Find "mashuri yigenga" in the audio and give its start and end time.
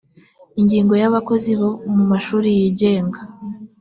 2.11-3.19